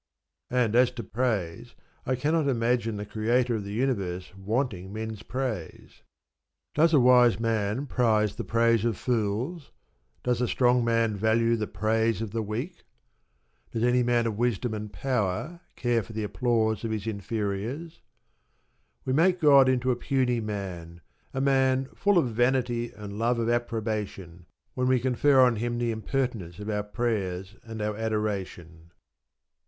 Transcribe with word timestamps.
And 0.49 0.75
as 0.75 0.89
to 0.93 1.03
praise, 1.03 1.75
I 2.07 2.15
cannot 2.15 2.47
imagine 2.47 2.97
the 2.97 3.05
Creator 3.05 3.57
of 3.57 3.63
the 3.63 3.71
Universe 3.71 4.33
wanting 4.35 4.91
men's 4.91 5.21
praise. 5.21 6.01
Does 6.73 6.91
a 6.95 6.99
wise 6.99 7.39
man 7.39 7.85
prize 7.85 8.35
the 8.35 8.43
praise 8.43 8.83
of 8.83 8.97
fools? 8.97 9.69
Does 10.23 10.41
a 10.41 10.47
strong 10.47 10.83
man 10.83 11.15
value 11.15 11.55
the 11.55 11.67
praise 11.67 12.19
of 12.19 12.31
the 12.31 12.41
weak? 12.41 12.83
Does 13.69 13.83
any 13.83 14.01
man 14.01 14.25
of 14.25 14.39
wisdom 14.39 14.73
and 14.73 14.91
power 14.91 15.59
care 15.75 16.01
for 16.01 16.13
the 16.13 16.23
applause 16.23 16.83
of 16.83 16.89
his 16.89 17.05
inferiors? 17.05 18.01
We 19.05 19.13
make 19.13 19.39
God 19.39 19.69
into 19.69 19.91
a 19.91 19.95
puny 19.95 20.39
man, 20.39 21.01
a 21.31 21.41
man 21.41 21.85
full 21.93 22.17
of 22.17 22.29
vanity 22.33 22.91
and 22.91 23.19
"love 23.19 23.37
of 23.37 23.51
approbation," 23.51 24.47
when 24.73 24.87
we 24.87 24.99
confer 24.99 25.39
on 25.41 25.57
Him 25.57 25.77
the 25.77 25.91
impertinence 25.91 26.57
of 26.57 26.71
our 26.71 26.81
prayers 26.81 27.55
and 27.63 27.83
our 27.83 27.95
adoration. 27.95 28.89